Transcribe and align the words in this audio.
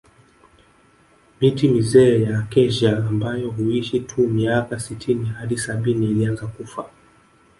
Miti 1.41 1.67
mizee 1.67 2.21
ya 2.21 2.39
Acacia 2.39 2.97
ambayo 2.97 3.51
huishi 3.51 3.99
tu 3.99 4.27
miaka 4.27 4.79
sitini 4.79 5.25
hadi 5.29 5.57
sabini 5.57 6.11
ilianza 6.11 6.47
kufa 6.47 6.89